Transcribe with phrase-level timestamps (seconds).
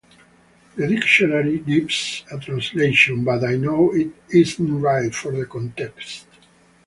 [0.77, 6.25] The dictionary gives a translation but I know it isn't right for the context.